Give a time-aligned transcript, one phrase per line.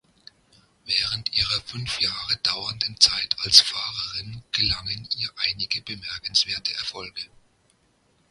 [0.87, 7.21] Während ihrer fünf Jahre dauernden Zeit als Fahrerin gelangen ihr einige bemerkenswerte Erfolge.